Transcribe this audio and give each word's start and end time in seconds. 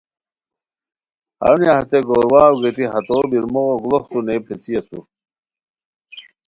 ہرونیہ 1.41 1.73
ہتےگور 1.77 2.25
واؤ 2.31 2.53
گیتی 2.61 2.85
ہو 2.91 3.17
بیرموغو 3.29 3.75
گڑوڅتو 3.83 4.19
نئے 4.25 4.37
پیڅھی 4.45 4.73
اسور 4.77 5.03